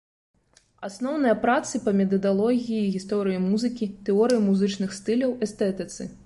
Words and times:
Асноўныя 0.87 1.33
працы 1.43 1.81
па 1.83 1.93
метадалогіі 1.99 2.89
гісторыі 2.95 3.43
музыкі, 3.45 3.89
тэорыі 4.09 4.41
музычных 4.49 4.89
стыляў, 5.03 5.37
эстэтыцы. 5.49 6.01